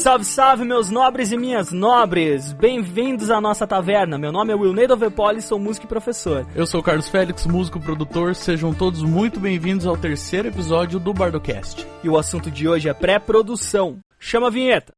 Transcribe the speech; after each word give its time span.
Salve, 0.00 0.24
salve, 0.24 0.64
meus 0.64 0.88
nobres 0.88 1.30
e 1.30 1.36
minhas 1.36 1.72
nobres! 1.72 2.54
Bem-vindos 2.54 3.30
à 3.30 3.38
nossa 3.38 3.66
taverna. 3.66 4.16
Meu 4.16 4.32
nome 4.32 4.50
é 4.50 4.56
Wilneido 4.56 4.96
Vepoli, 4.96 5.42
sou 5.42 5.58
músico 5.58 5.84
e 5.84 5.88
professor. 5.88 6.46
Eu 6.54 6.66
sou 6.66 6.80
o 6.80 6.82
Carlos 6.82 7.10
Félix, 7.10 7.44
músico 7.44 7.78
e 7.78 7.82
produtor. 7.82 8.34
Sejam 8.34 8.72
todos 8.72 9.02
muito 9.02 9.38
bem-vindos 9.38 9.86
ao 9.86 9.98
terceiro 9.98 10.48
episódio 10.48 10.98
do 10.98 11.12
Bardocast. 11.12 11.86
E 12.02 12.08
o 12.08 12.16
assunto 12.16 12.50
de 12.50 12.66
hoje 12.66 12.88
é 12.88 12.94
pré-produção. 12.94 13.98
Chama 14.18 14.46
a 14.46 14.50
vinheta! 14.50 14.90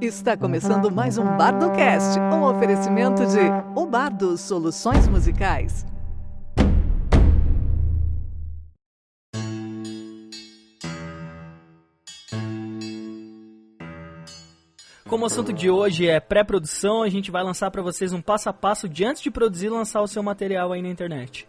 Está 0.00 0.36
começando 0.36 0.88
mais 0.88 1.18
um 1.18 1.24
Bardocast, 1.36 2.16
um 2.20 2.44
oferecimento 2.44 3.26
de 3.26 3.40
O 3.74 3.86
Bardo 3.86 4.38
Soluções 4.38 5.08
Musicais. 5.08 5.84
Como 15.08 15.22
o 15.22 15.26
assunto 15.26 15.52
de 15.52 15.70
hoje 15.70 16.08
é 16.08 16.18
pré-produção, 16.18 17.04
a 17.04 17.08
gente 17.08 17.30
vai 17.30 17.44
lançar 17.44 17.70
para 17.70 17.80
vocês 17.80 18.12
um 18.12 18.20
passo 18.20 18.48
a 18.48 18.52
passo 18.52 18.88
de 18.88 19.04
antes 19.04 19.22
de 19.22 19.30
produzir 19.30 19.66
e 19.66 19.70
lançar 19.70 20.02
o 20.02 20.08
seu 20.08 20.20
material 20.20 20.72
aí 20.72 20.82
na 20.82 20.88
internet. 20.88 21.48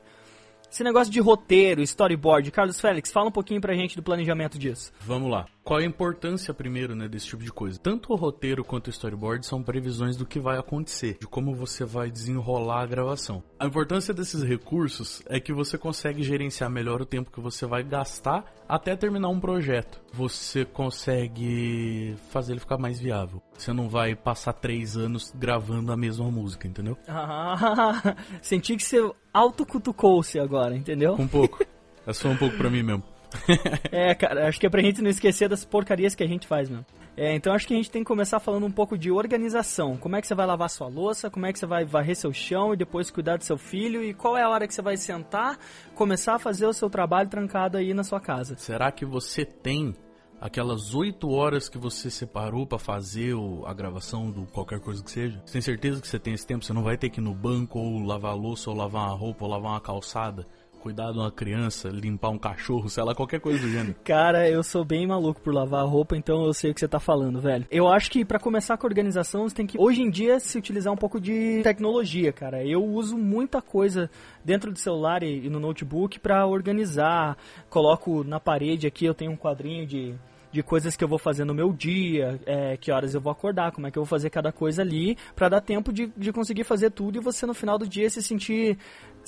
Esse 0.72 0.84
negócio 0.84 1.12
de 1.12 1.20
roteiro, 1.20 1.82
storyboard, 1.82 2.52
Carlos 2.52 2.80
Félix, 2.80 3.12
fala 3.12 3.30
um 3.30 3.32
pouquinho 3.32 3.60
pra 3.60 3.74
gente 3.74 3.96
do 3.96 4.04
planejamento 4.04 4.60
disso. 4.60 4.92
Vamos 5.02 5.32
lá. 5.32 5.48
Qual 5.68 5.82
é 5.82 5.84
a 5.84 5.86
importância, 5.86 6.54
primeiro, 6.54 6.96
né, 6.96 7.10
desse 7.10 7.26
tipo 7.26 7.44
de 7.44 7.52
coisa? 7.52 7.78
Tanto 7.78 8.14
o 8.14 8.16
roteiro 8.16 8.64
quanto 8.64 8.88
o 8.88 8.90
storyboard 8.90 9.46
são 9.46 9.62
previsões 9.62 10.16
do 10.16 10.26
que 10.26 10.40
vai 10.40 10.58
acontecer, 10.58 11.18
de 11.20 11.28
como 11.28 11.54
você 11.54 11.84
vai 11.84 12.10
desenrolar 12.10 12.84
a 12.84 12.86
gravação. 12.86 13.44
A 13.60 13.66
importância 13.66 14.14
desses 14.14 14.44
recursos 14.44 15.22
é 15.26 15.42
que 15.42 15.52
você 15.52 15.78
consegue 15.78 16.24
gerenciar 16.24 16.70
melhor 16.70 17.02
o 17.02 17.06
tempo 17.06 17.30
que 17.30 17.42
você 17.42 17.66
vai 17.66 17.84
gastar 17.84 18.46
até 18.66 18.96
terminar 18.96 19.28
um 19.28 19.42
projeto. 19.42 20.00
Você 20.14 20.64
consegue 20.64 22.16
fazer 22.30 22.54
ele 22.54 22.62
ficar 22.62 22.78
mais 22.78 22.98
viável. 22.98 23.42
Você 23.58 23.74
não 23.74 23.90
vai 23.90 24.16
passar 24.16 24.54
três 24.54 24.96
anos 24.96 25.34
gravando 25.36 25.92
a 25.92 25.98
mesma 25.98 26.32
música, 26.32 26.66
entendeu? 26.66 26.98
Ah, 27.10 28.16
senti 28.42 28.78
que 28.78 28.86
você 28.86 29.12
autocutucou-se 29.34 30.40
agora, 30.40 30.78
entendeu? 30.78 31.16
Um 31.20 31.28
pouco. 31.28 31.62
Essa 32.06 32.22
foi 32.22 32.32
um 32.32 32.38
pouco 32.38 32.56
pra 32.56 32.70
mim 32.70 32.84
mesmo. 32.84 33.17
É, 33.92 34.16
cara, 34.16 34.48
acho 34.48 34.60
que 34.60 34.66
é 34.66 34.70
pra 34.70 34.82
gente 34.82 35.02
não 35.02 35.10
esquecer 35.10 35.50
das 35.50 35.66
porcarias 35.66 36.16
que 36.16 36.24
a 36.24 36.28
gente 36.28 36.48
faz 36.48 36.70
mesmo. 36.70 36.86
É, 37.16 37.34
então 37.36 37.52
acho 37.52 37.68
que 37.68 37.74
a 37.74 37.78
gente 37.78 37.90
tem 37.90 38.04
que 38.04 38.08
começar 38.08 38.40
falando 38.40 38.66
um 38.66 38.72
pouco 38.72 38.96
de 38.96 39.12
organização. 39.12 39.98
Como 39.98 40.16
é 40.16 40.22
que 40.22 40.28
você 40.28 40.36
vai 40.36 40.46
lavar 40.46 40.70
sua 40.70 40.88
louça, 40.88 41.32
como 41.32 41.48
é 41.48 41.54
que 41.54 41.58
você 41.58 41.66
vai 41.66 41.84
varrer 41.84 42.16
seu 42.16 42.32
chão 42.32 42.74
e 42.74 42.78
depois 42.78 43.10
cuidar 43.10 43.38
do 43.38 43.44
seu 43.44 43.58
filho 43.58 44.04
e 44.04 44.14
qual 44.14 44.38
é 44.38 44.44
a 44.44 44.50
hora 44.50 44.68
que 44.68 44.74
você 44.74 44.84
vai 44.84 44.98
sentar, 44.98 45.58
começar 45.96 46.36
a 46.36 46.40
fazer 46.40 46.68
o 46.68 46.74
seu 46.74 46.90
trabalho 46.92 47.28
trancado 47.28 47.78
aí 47.78 47.92
na 47.92 48.04
sua 48.04 48.20
casa. 48.20 48.56
Será 48.58 48.92
que 48.92 49.04
você 49.04 49.44
tem 49.44 49.96
aquelas 50.40 50.94
oito 50.94 51.32
horas 51.32 51.68
que 51.68 51.80
você 51.80 52.12
separou 52.12 52.68
para 52.68 52.78
fazer 52.78 53.34
a 53.66 53.74
gravação 53.74 54.30
do 54.30 54.46
qualquer 54.46 54.80
coisa 54.80 55.04
que 55.04 55.10
seja? 55.10 55.42
Você 55.44 55.54
tem 55.54 55.62
certeza 55.62 56.00
que 56.00 56.08
você 56.08 56.20
tem 56.20 56.36
esse 56.36 56.46
tempo? 56.46 56.64
Você 56.64 56.74
não 56.74 56.84
vai 56.84 56.98
ter 56.98 57.10
que 57.10 57.20
ir 57.20 57.24
no 57.24 57.34
banco 57.34 57.80
ou 57.80 58.00
lavar 58.04 58.36
louça 58.36 58.70
ou 58.70 58.76
lavar 58.76 59.08
uma 59.08 59.18
roupa 59.18 59.44
ou 59.44 59.50
lavar 59.50 59.72
uma 59.72 59.82
calçada? 59.82 60.46
Cuidar 60.88 61.12
de 61.12 61.18
uma 61.18 61.30
criança, 61.30 61.90
limpar 61.90 62.30
um 62.30 62.38
cachorro, 62.38 62.88
sei 62.88 63.04
lá, 63.04 63.14
qualquer 63.14 63.42
coisa 63.42 63.60
do 63.60 63.68
gênero. 63.68 63.94
Cara, 64.06 64.50
eu 64.50 64.64
sou 64.64 64.86
bem 64.86 65.06
maluco 65.06 65.42
por 65.42 65.54
lavar 65.54 65.86
roupa, 65.86 66.16
então 66.16 66.46
eu 66.46 66.54
sei 66.54 66.72
o 66.72 66.74
que 66.74 66.80
você 66.80 66.88
tá 66.88 66.98
falando, 66.98 67.42
velho. 67.42 67.66
Eu 67.70 67.90
acho 67.90 68.10
que 68.10 68.24
para 68.24 68.40
começar 68.40 68.78
com 68.78 68.88
a 68.88 68.90
organização, 68.90 69.44
você 69.44 69.54
tem 69.54 69.68
que, 69.68 69.78
hoje 69.78 70.02
em 70.02 70.10
dia, 70.10 70.40
se 70.40 70.58
utilizar 70.58 70.94
um 70.94 70.96
pouco 70.96 71.20
de 71.20 71.62
tecnologia, 71.62 72.32
cara. 72.32 72.64
Eu 72.64 72.82
uso 72.86 73.18
muita 73.18 73.62
coisa 73.62 74.10
dentro 74.46 74.72
do 74.72 74.80
celular 74.80 75.24
e, 75.24 75.50
no 75.50 75.60
notebook 75.60 76.22
para 76.22 76.48
organizar. 76.48 77.38
Coloco 77.70 78.24
na 78.24 78.40
parede 78.40 78.88
aqui, 78.88 79.04
eu 79.04 79.14
tenho 79.14 79.34
um 79.34 79.38
quadrinho 79.38 79.86
de 79.86 80.16
de 80.52 80.64
coisas 80.64 80.96
que 80.96 81.04
eu 81.04 81.08
vou 81.08 81.20
fazer 81.20 81.46
no 81.46 81.54
meu 81.54 81.72
dia, 81.72 82.40
é, 82.46 82.78
que 82.78 82.92
horas 82.92 83.14
eu 83.14 83.22
vou 83.22 83.32
acordar, 83.32 83.72
como 83.72 83.86
é 83.86 83.92
que 83.92 83.98
eu 83.98 84.04
vou 84.04 84.10
fazer 84.10 84.30
cada 84.30 84.52
coisa 84.52 84.82
ali, 84.82 85.18
para 85.36 85.50
dar 85.50 85.62
tempo 85.62 85.92
de, 85.92 86.08
de 86.18 86.32
conseguir 86.32 86.64
fazer 86.64 86.90
tudo 86.92 87.18
e 87.18 87.22
você 87.22 87.46
no 87.46 87.54
final 87.54 87.78
do 87.78 87.88
dia 87.88 88.10
se 88.10 88.24
sentir 88.24 88.78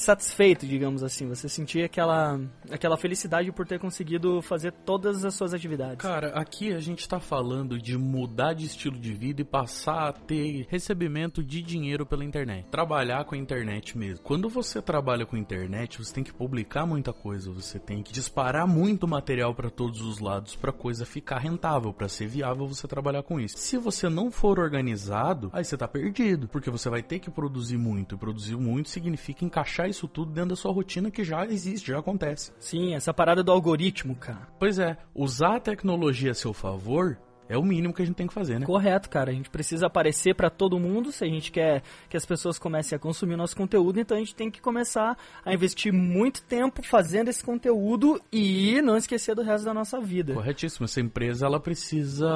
satisfeito, 0.02 0.66
digamos 0.66 1.04
assim. 1.04 1.28
Você 1.28 1.50
sentir 1.50 1.84
aquela, 1.84 2.40
aquela 2.72 2.98
felicidade 2.98 3.52
por 3.52 3.68
ter 3.68 3.80
conseguido 3.80 4.42
fazer 4.42 4.72
todas 4.72 5.26
as 5.26 5.34
suas 5.34 5.54
atividades. 5.54 5.98
Cara, 5.98 6.30
aqui 6.30 6.74
a 6.74 6.80
gente 6.80 7.08
tá 7.08 7.20
falando 7.20 7.78
de 7.78 7.98
mudar 7.98 8.54
de 8.54 8.66
estilo 8.66 8.98
de 8.98 9.14
vida 9.14 9.42
e 9.42 9.46
passar 9.46 10.10
a 10.10 10.14
ter 10.14 10.68
recebimento 10.70 11.44
de 11.44 11.62
dinheiro 11.62 12.06
pela 12.06 12.24
internet. 12.24 12.68
Trabalhar 12.70 13.26
com 13.26 13.36
a 13.36 13.38
internet 13.38 13.98
mesmo. 13.98 14.24
Quando 14.24 14.50
você 14.50 14.82
trabalha 14.82 15.26
com 15.26 15.38
internet, 15.38 15.98
você 15.98 16.14
tem 16.14 16.24
que 16.24 16.34
publicar 16.34 16.86
muita 16.86 17.12
coisa, 17.12 17.52
você 17.52 17.80
tem 17.80 18.02
que 18.02 18.14
disparar 18.14 18.68
muito 18.68 19.08
material 19.08 19.54
para 19.54 19.70
todos 19.70 20.02
os 20.02 20.20
lados 20.20 20.56
para 20.56 20.72
coisa 20.72 21.06
ficar 21.06 21.40
rentável, 21.40 21.94
para 21.94 22.08
ser 22.08 22.28
viável 22.28 22.68
você 22.68 22.88
trabalhar 22.88 23.24
com 23.24 23.40
isso. 23.40 23.58
Se 23.58 23.78
você 23.78 24.08
não 24.10 24.32
for 24.32 24.60
organizado, 24.60 25.50
aí 25.54 25.64
você 25.64 25.78
tá 25.78 25.88
perdido, 25.88 26.48
porque 26.48 26.70
você 26.70 26.90
vai 26.90 27.04
ter 27.04 27.20
que 27.20 27.30
produzir 27.30 27.78
muito. 27.78 28.16
E 28.16 28.18
produzir 28.18 28.56
muito 28.56 28.90
significa 28.90 29.44
encaixar 29.44 29.89
isso 29.90 30.08
tudo 30.08 30.32
dentro 30.32 30.52
da 30.52 30.56
sua 30.56 30.72
rotina 30.72 31.12
que 31.12 31.24
já 31.24 31.46
existe, 31.46 31.88
já 31.88 32.00
acontece. 32.00 32.52
Sim, 32.60 32.96
essa 32.96 33.14
parada 33.14 33.44
do 33.44 33.52
algoritmo, 33.52 34.16
cara. 34.16 34.48
Pois 34.60 34.80
é, 34.80 34.98
usar 35.14 35.58
a 35.58 35.60
tecnologia 35.60 36.32
a 36.32 36.36
seu 36.36 36.54
favor 36.54 37.18
é 37.50 37.58
o 37.58 37.64
mínimo 37.64 37.92
que 37.92 38.04
a 38.04 38.06
gente 38.06 38.16
tem 38.16 38.28
que 38.28 38.34
fazer, 38.34 38.60
né? 38.60 38.66
Correto, 38.68 39.10
cara. 39.10 39.32
A 39.32 39.34
gente 39.34 39.50
precisa 39.50 39.88
aparecer 39.88 40.36
para 40.36 40.52
todo 40.52 40.80
mundo 40.80 41.12
se 41.12 41.24
a 41.24 41.28
gente 41.28 41.52
quer 41.52 41.82
que 42.08 42.16
as 42.16 42.24
pessoas 42.24 42.60
comecem 42.60 42.96
a 42.96 43.00
consumir 43.00 43.36
nosso 43.36 43.58
conteúdo. 43.58 44.00
Então 44.00 44.16
a 44.16 44.20
gente 44.20 44.36
tem 44.36 44.52
que 44.52 44.62
começar 44.62 45.18
a 45.44 45.52
investir 45.52 45.92
muito 45.92 46.44
tempo 46.44 46.84
fazendo 46.84 47.28
esse 47.28 47.44
conteúdo 47.44 48.22
e 48.32 48.80
não 48.84 48.96
esquecer 48.96 49.34
do 49.34 49.42
resto 49.42 49.66
da 49.66 49.74
nossa 49.74 50.00
vida. 50.00 50.36
Corretíssimo. 50.36 50.86
Essa 50.86 51.02
empresa 51.02 51.48
ela 51.48 51.60
precisa, 51.60 52.30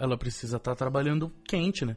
ela 0.00 0.16
precisa 0.16 0.56
estar 0.56 0.70
tá 0.70 0.74
trabalhando 0.76 1.30
quente, 1.44 1.84
né? 1.84 1.94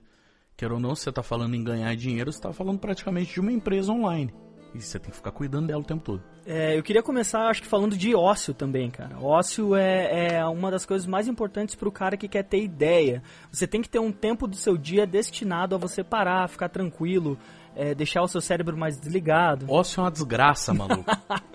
Quer 0.57 0.73
ou 0.73 0.79
não, 0.81 0.93
você 0.93 1.09
está 1.09 1.23
falando 1.23 1.55
em 1.55 1.63
ganhar 1.63 1.95
dinheiro, 1.95 2.29
você 2.29 2.39
está 2.39 2.51
falando 2.51 2.77
praticamente 2.77 3.35
de 3.35 3.39
uma 3.39 3.53
empresa 3.53 3.93
online. 3.93 4.33
E 4.73 4.81
você 4.81 4.99
tem 4.99 5.09
que 5.09 5.17
ficar 5.17 5.31
cuidando 5.31 5.67
dela 5.67 5.81
o 5.81 5.85
tempo 5.85 6.03
todo. 6.03 6.23
É, 6.45 6.77
eu 6.77 6.83
queria 6.83 7.01
começar, 7.01 7.47
acho 7.47 7.61
que 7.61 7.67
falando 7.67 7.97
de 7.97 8.15
ócio 8.15 8.53
também, 8.53 8.89
cara. 8.89 9.19
Ócio 9.19 9.75
é, 9.75 10.35
é 10.35 10.45
uma 10.45 10.69
das 10.69 10.85
coisas 10.85 11.07
mais 11.07 11.27
importantes 11.27 11.75
para 11.75 11.89
o 11.89 11.91
cara 11.91 12.15
que 12.15 12.27
quer 12.27 12.43
ter 12.43 12.61
ideia. 12.61 13.23
Você 13.51 13.67
tem 13.67 13.81
que 13.81 13.89
ter 13.89 13.99
um 13.99 14.11
tempo 14.11 14.47
do 14.47 14.55
seu 14.55 14.77
dia 14.77 15.05
destinado 15.07 15.75
a 15.75 15.77
você 15.77 16.03
parar, 16.03 16.47
ficar 16.47 16.69
tranquilo, 16.69 17.37
é, 17.75 17.95
deixar 17.95 18.21
o 18.21 18.27
seu 18.27 18.41
cérebro 18.41 18.77
mais 18.77 18.97
desligado. 18.99 19.65
Ócio 19.69 20.01
é 20.01 20.03
uma 20.03 20.11
desgraça, 20.11 20.73
maluco. 20.73 21.05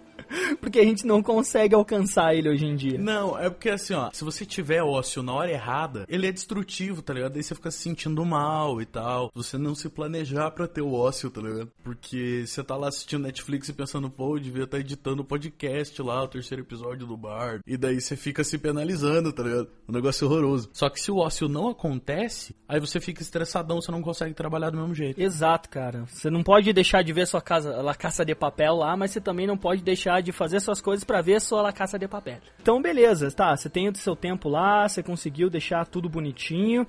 porque 0.65 0.81
a 0.81 0.85
gente 0.85 1.07
não 1.07 1.23
consegue 1.23 1.75
alcançar 1.75 2.35
ele 2.35 2.49
hoje 2.49 2.65
em 2.65 2.75
dia. 2.75 2.99
Não, 2.99 3.39
é 3.39 3.51
porque 3.51 3.69
assim, 3.69 3.93
ó, 3.93 4.11
se 4.13 4.25
você 4.25 4.47
tiver 4.47 4.83
ócio 4.83 5.23
na 5.23 5.35
hora 5.35 5.51
errada, 5.51 6.07
ele 6.09 6.27
é 6.27 6.33
destrutivo, 6.33 7.03
tá 7.03 7.13
ligado? 7.13 7.35
Daí 7.35 7.43
você 7.43 7.55
fica 7.55 7.71
se 7.71 7.79
sentindo 7.79 8.25
mal 8.25 8.81
e 8.81 8.87
tal. 8.87 9.31
Você 9.35 9.59
não 9.59 9.75
se 9.75 9.91
planejar 9.91 10.51
para 10.53 10.67
ter 10.67 10.81
o 10.81 10.95
ócio, 10.95 11.31
tá 11.31 11.43
ligado? 11.43 11.71
Porque 11.83 12.45
você 12.47 12.65
tá 12.65 12.77
lá 12.77 12.89
assistindo 12.89 13.25
Netflix 13.25 13.69
e 13.69 13.75
pensando, 13.75 14.09
pô, 14.09 14.37
eu 14.37 14.41
devia 14.41 14.65
estar 14.65 14.79
tá 14.79 14.81
editando 14.81 15.21
o 15.21 15.25
podcast 15.25 16.01
lá, 16.01 16.23
o 16.23 16.29
terceiro 16.29 16.63
episódio 16.63 17.07
do 17.07 17.17
bar. 17.17 17.61
E 17.67 17.77
daí 17.77 18.01
você 18.01 18.17
fica 18.17 18.43
se 18.43 18.57
penalizando, 18.57 19.33
tá 19.35 19.43
ligado? 19.43 19.69
Um 19.87 19.93
negócio 19.93 20.27
horroroso. 20.27 20.71
Só 20.73 20.89
que 20.89 20.99
se 20.99 21.11
o 21.11 21.19
ócio 21.19 21.47
não 21.47 21.69
acontece, 21.69 22.57
aí 22.67 22.81
você 22.81 23.01
fica 23.01 23.21
estressadão, 23.21 23.83
você 23.83 23.93
não 23.93 24.01
consegue 24.01 24.33
trabalhar 24.33 24.71
do 24.71 24.79
mesmo 24.79 24.95
jeito. 24.95 25.21
Exato, 25.21 25.69
cara. 25.69 26.07
Você 26.07 26.31
não 26.31 26.43
pode 26.43 26.73
deixar 26.73 27.03
de 27.03 27.13
ver 27.13 27.27
sua 27.27 27.43
casa, 27.43 27.79
a 27.79 27.95
caça 27.95 28.25
de 28.25 28.35
papel 28.35 28.77
lá, 28.77 28.97
mas 28.97 29.11
você 29.11 29.21
também 29.21 29.47
não 29.47 29.59
pode 29.59 29.83
deixar 29.83 30.23
de 30.23 30.33
fazer 30.33 30.54
suas 30.61 30.81
coisas 30.81 31.05
para 31.05 31.21
ver 31.21 31.41
sua 31.41 31.73
caça 31.73 31.99
de 31.99 32.09
papel. 32.09 32.39
Então, 32.61 32.81
beleza, 32.81 33.31
tá, 33.31 33.57
você 33.57 33.69
tem 33.69 33.89
o 33.89 33.97
seu 33.97 34.15
tempo 34.15 34.49
lá, 34.49 34.89
você 34.89 35.03
conseguiu 35.03 35.51
deixar 35.51 35.87
tudo 35.87 36.09
bonitinho, 36.09 36.87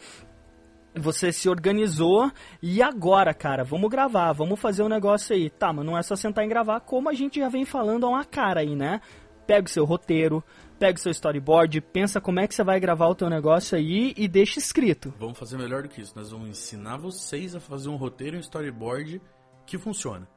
você 0.95 1.31
se 1.31 1.49
organizou 1.49 2.31
e 2.61 2.81
agora, 2.81 3.33
cara, 3.33 3.63
vamos 3.63 3.89
gravar, 3.89 4.31
vamos 4.31 4.59
fazer 4.59 4.83
um 4.83 4.89
negócio 4.89 5.35
aí. 5.35 5.49
Tá, 5.49 5.73
mas 5.73 5.85
não 5.85 5.97
é 5.97 6.01
só 6.01 6.15
sentar 6.15 6.45
e 6.45 6.47
gravar, 6.47 6.79
como 6.81 7.09
a 7.09 7.13
gente 7.13 7.39
já 7.39 7.49
vem 7.49 7.65
falando 7.65 8.05
há 8.05 8.09
uma 8.09 8.25
cara 8.25 8.61
aí, 8.61 8.75
né? 8.75 9.01
Pega 9.45 9.67
o 9.67 9.69
seu 9.69 9.85
roteiro, 9.85 10.43
pega 10.79 10.97
o 10.97 11.01
seu 11.01 11.11
storyboard, 11.11 11.79
pensa 11.81 12.19
como 12.19 12.39
é 12.39 12.47
que 12.47 12.55
você 12.55 12.63
vai 12.63 12.79
gravar 12.79 13.07
o 13.07 13.15
teu 13.15 13.29
negócio 13.29 13.77
aí 13.77 14.13
e 14.17 14.27
deixa 14.27 14.57
escrito. 14.57 15.13
Vamos 15.19 15.37
fazer 15.37 15.57
melhor 15.57 15.83
do 15.83 15.89
que 15.89 16.01
isso. 16.01 16.13
Nós 16.15 16.31
vamos 16.31 16.49
ensinar 16.49 16.97
vocês 16.97 17.55
a 17.55 17.59
fazer 17.59 17.89
um 17.89 17.95
roteiro 17.95 18.35
e 18.35 18.39
um 18.39 18.41
storyboard 18.41 19.21
que 19.65 19.77
funciona 19.77 20.27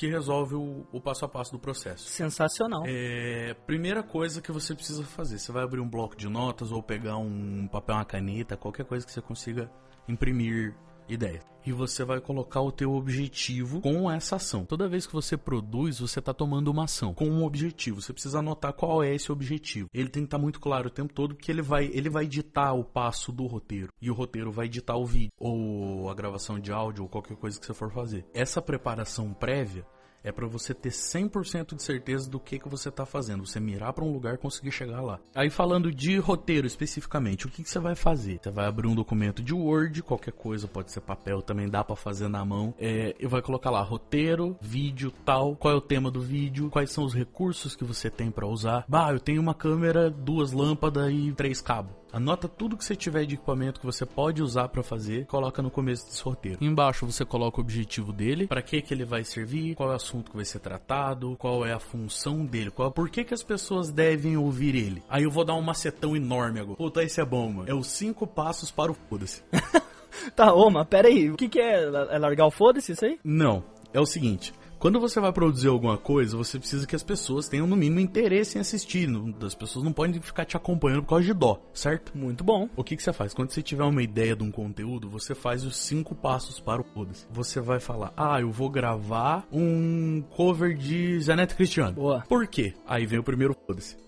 que 0.00 0.06
resolve 0.06 0.54
o, 0.54 0.86
o, 0.90 0.98
passo 0.98 1.26
a 1.26 1.28
passo 1.28 1.52
do 1.52 1.58
processo. 1.58 2.08
Sensacional. 2.08 2.84
É, 2.86 3.52
primeira 3.66 4.02
coisa 4.02 4.40
que 4.40 4.50
você 4.50 4.74
precisa 4.74 5.04
fazer, 5.04 5.38
você 5.38 5.52
vai 5.52 5.62
abrir 5.62 5.78
um 5.78 5.86
bloco 5.86 6.16
de 6.16 6.26
notas 6.26 6.72
ou 6.72 6.82
pegar 6.82 7.18
um 7.18 7.68
papel, 7.68 7.96
uma 7.96 8.04
caneta, 8.06 8.56
qualquer 8.56 8.86
coisa 8.86 9.04
que 9.04 9.12
você 9.12 9.20
consiga 9.20 9.70
imprimir 10.08 10.74
ideia. 11.12 11.40
E 11.64 11.72
você 11.72 12.04
vai 12.04 12.20
colocar 12.20 12.62
o 12.62 12.72
teu 12.72 12.94
objetivo 12.94 13.80
com 13.80 14.10
essa 14.10 14.36
ação. 14.36 14.64
Toda 14.64 14.88
vez 14.88 15.06
que 15.06 15.12
você 15.12 15.36
produz, 15.36 16.00
você 16.00 16.18
está 16.18 16.32
tomando 16.32 16.68
uma 16.68 16.84
ação 16.84 17.12
com 17.12 17.26
um 17.26 17.44
objetivo. 17.44 18.00
Você 18.00 18.12
precisa 18.12 18.38
anotar 18.38 18.72
qual 18.72 19.02
é 19.02 19.14
esse 19.14 19.30
objetivo. 19.30 19.88
Ele 19.92 20.08
tem 20.08 20.22
que 20.22 20.28
estar 20.28 20.38
tá 20.38 20.42
muito 20.42 20.58
claro 20.58 20.88
o 20.88 20.90
tempo 20.90 21.12
todo, 21.12 21.34
porque 21.34 21.52
ele 21.52 21.60
vai, 21.60 21.90
ele 21.92 22.08
vai 22.08 22.26
ditar 22.26 22.72
o 22.72 22.82
passo 22.82 23.30
do 23.30 23.46
roteiro. 23.46 23.92
E 24.00 24.10
o 24.10 24.14
roteiro 24.14 24.50
vai 24.50 24.68
ditar 24.68 24.96
o 24.96 25.04
vídeo, 25.04 25.32
ou 25.38 26.08
a 26.08 26.14
gravação 26.14 26.58
de 26.58 26.72
áudio, 26.72 27.02
ou 27.02 27.08
qualquer 27.08 27.36
coisa 27.36 27.60
que 27.60 27.66
você 27.66 27.74
for 27.74 27.92
fazer. 27.92 28.24
Essa 28.32 28.62
preparação 28.62 29.34
prévia 29.34 29.84
É 30.22 30.30
para 30.30 30.46
você 30.46 30.74
ter 30.74 30.90
100% 30.90 31.74
de 31.74 31.82
certeza 31.82 32.28
do 32.28 32.38
que, 32.38 32.58
que 32.58 32.68
você 32.68 32.90
tá 32.90 33.06
fazendo. 33.06 33.46
Você 33.46 33.58
mirar 33.58 33.92
para 33.92 34.04
um 34.04 34.12
lugar 34.12 34.34
e 34.34 34.38
conseguir 34.38 34.70
chegar 34.70 35.00
lá. 35.00 35.18
Aí 35.34 35.48
falando 35.48 35.92
de 35.92 36.18
roteiro 36.18 36.66
especificamente, 36.66 37.46
o 37.46 37.50
que, 37.50 37.62
que 37.62 37.70
você 37.70 37.78
vai 37.78 37.94
fazer? 37.94 38.40
Você 38.42 38.50
vai 38.50 38.66
abrir 38.66 38.86
um 38.86 38.94
documento 38.94 39.42
de 39.42 39.54
Word, 39.54 40.02
qualquer 40.02 40.32
coisa, 40.32 40.68
pode 40.68 40.92
ser 40.92 41.00
papel, 41.00 41.42
também 41.42 41.68
dá 41.68 41.82
para 41.82 41.96
fazer 41.96 42.28
na 42.28 42.44
mão. 42.44 42.74
É, 42.78 43.14
e 43.18 43.26
vai 43.26 43.42
colocar 43.42 43.70
lá 43.70 43.82
roteiro, 43.82 44.56
vídeo, 44.60 45.12
tal, 45.24 45.56
qual 45.56 45.74
é 45.74 45.76
o 45.76 45.80
tema 45.80 46.10
do 46.10 46.20
vídeo, 46.20 46.70
quais 46.70 46.90
são 46.90 47.04
os 47.04 47.14
recursos 47.14 47.74
que 47.74 47.84
você 47.84 48.10
tem 48.10 48.30
para 48.30 48.46
usar. 48.46 48.84
Bah, 48.88 49.12
eu 49.12 49.20
tenho 49.20 49.40
uma 49.40 49.54
câmera, 49.54 50.10
duas 50.10 50.52
lâmpadas 50.52 51.10
e 51.12 51.32
três 51.32 51.60
cabos. 51.60 51.99
Anota 52.12 52.48
tudo 52.48 52.76
que 52.76 52.84
você 52.84 52.96
tiver 52.96 53.24
de 53.24 53.34
equipamento 53.34 53.80
que 53.80 53.86
você 53.86 54.04
pode 54.04 54.42
usar 54.42 54.68
para 54.68 54.82
fazer, 54.82 55.26
coloca 55.26 55.62
no 55.62 55.70
começo 55.70 56.06
desse 56.06 56.22
roteiro. 56.22 56.58
Embaixo 56.60 57.06
você 57.06 57.24
coloca 57.24 57.58
o 57.58 57.60
objetivo 57.60 58.12
dele, 58.12 58.46
para 58.46 58.62
que 58.62 58.82
que 58.82 58.92
ele 58.92 59.04
vai 59.04 59.24
servir, 59.24 59.74
qual 59.74 59.90
é 59.90 59.92
o 59.92 59.96
assunto 59.96 60.30
que 60.30 60.36
vai 60.36 60.44
ser 60.44 60.58
tratado, 60.58 61.36
qual 61.38 61.64
é 61.64 61.72
a 61.72 61.78
função 61.78 62.44
dele, 62.44 62.70
qual, 62.70 62.90
por 62.90 63.08
que 63.08 63.24
que 63.24 63.34
as 63.34 63.42
pessoas 63.42 63.90
devem 63.90 64.36
ouvir 64.36 64.74
ele. 64.74 65.02
Aí 65.08 65.22
eu 65.22 65.30
vou 65.30 65.44
dar 65.44 65.54
um 65.54 65.62
macetão 65.62 66.16
enorme 66.16 66.60
agora. 66.60 66.76
Puta, 66.76 67.02
esse 67.02 67.20
é 67.20 67.24
bom, 67.24 67.50
mano. 67.50 67.70
É 67.70 67.74
os 67.74 67.86
cinco 67.86 68.26
passos 68.26 68.70
para 68.70 68.90
o 68.90 68.94
foda-se. 68.94 69.42
Tá, 70.34 70.52
ô, 70.52 70.68
mas 70.70 70.86
pera 70.88 71.08
aí, 71.08 71.30
o 71.30 71.36
que 71.36 71.48
que 71.48 71.60
é? 71.60 71.84
É 71.84 72.18
largar 72.18 72.44
o 72.44 72.50
foda-se 72.50 72.92
isso 72.92 73.04
aí? 73.04 73.18
Não, 73.24 73.64
é 73.92 74.00
o 74.00 74.04
seguinte. 74.04 74.52
Quando 74.80 74.98
você 74.98 75.20
vai 75.20 75.30
produzir 75.30 75.68
alguma 75.68 75.98
coisa, 75.98 76.38
você 76.38 76.58
precisa 76.58 76.86
que 76.86 76.96
as 76.96 77.02
pessoas 77.02 77.46
tenham 77.48 77.66
no 77.66 77.76
mínimo 77.76 78.00
interesse 78.00 78.56
em 78.56 78.62
assistir. 78.62 79.06
Não- 79.06 79.34
As 79.46 79.54
pessoas 79.54 79.84
não 79.84 79.92
podem 79.92 80.18
ficar 80.22 80.46
te 80.46 80.56
acompanhando 80.56 81.02
por 81.02 81.10
causa 81.10 81.24
de 81.26 81.34
dó, 81.34 81.60
certo? 81.74 82.16
Muito 82.16 82.42
bom. 82.42 82.66
O 82.74 82.82
que, 82.82 82.96
que 82.96 83.02
você 83.02 83.12
faz? 83.12 83.34
Quando 83.34 83.50
você 83.50 83.62
tiver 83.62 83.84
uma 83.84 84.02
ideia 84.02 84.34
de 84.34 84.42
um 84.42 84.50
conteúdo, 84.50 85.10
você 85.10 85.34
faz 85.34 85.64
os 85.66 85.76
cinco 85.76 86.14
passos 86.14 86.58
para 86.60 86.80
o 86.80 86.84
foda-se. 86.94 87.26
Você 87.30 87.60
vai 87.60 87.78
falar, 87.78 88.10
ah, 88.16 88.40
eu 88.40 88.50
vou 88.50 88.70
gravar 88.70 89.46
um 89.52 90.22
cover 90.30 90.74
de 90.74 91.20
Zanetti 91.20 91.54
Cristiano. 91.54 91.92
Boa. 91.92 92.24
Por 92.26 92.46
quê? 92.46 92.72
Aí 92.86 93.04
vem 93.04 93.18
o 93.18 93.22
primeiro 93.22 93.54
foda-se. 93.66 93.98